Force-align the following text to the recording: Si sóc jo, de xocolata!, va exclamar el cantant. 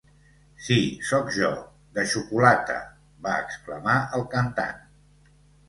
Si 0.67 0.77
sóc 1.09 1.29
jo, 1.35 1.51
de 1.99 2.07
xocolata!, 2.15 2.79
va 3.29 3.37
exclamar 3.45 4.01
el 4.21 4.29
cantant. 4.35 4.85